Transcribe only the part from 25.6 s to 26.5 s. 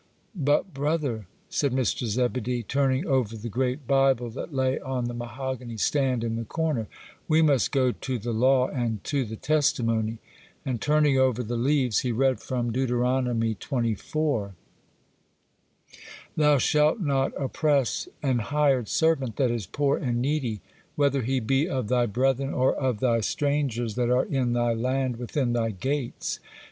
gates.